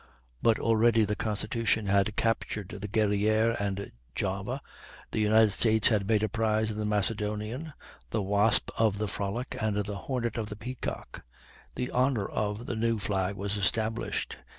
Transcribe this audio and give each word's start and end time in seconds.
But 0.41 0.57
already 0.57 1.05
the 1.05 1.15
Constitution 1.15 1.85
had 1.85 2.15
captured 2.15 2.69
the 2.69 2.87
Guerrière 2.87 3.55
and 3.61 3.91
Java, 4.15 4.59
the 5.11 5.19
United 5.19 5.51
States 5.51 5.89
had 5.89 6.07
made 6.07 6.23
a 6.23 6.27
prize 6.27 6.71
of 6.71 6.77
the 6.77 6.85
Macedonian, 6.85 7.73
the 8.09 8.23
Wasp 8.23 8.71
of 8.79 8.97
the 8.97 9.07
Frolic, 9.07 9.55
and 9.61 9.77
the 9.85 9.95
Hornet 9.97 10.37
of 10.37 10.49
the 10.49 10.55
Peacock. 10.55 11.23
The 11.75 11.91
honor 11.91 12.25
of 12.27 12.65
the 12.65 12.75
new 12.75 12.97
flag 12.97 13.35
was 13.35 13.57
established. 13.57 14.37